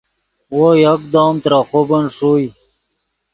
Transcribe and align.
وو 0.55 0.67
یکدم 0.85 1.33
ترے 1.43 1.59
خوبن 1.69 2.03
ݰوئے 2.15 2.47